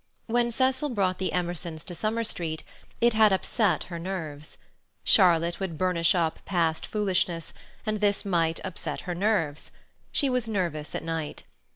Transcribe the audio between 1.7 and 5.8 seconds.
to Summer Street, it had upset her nerves. Charlotte would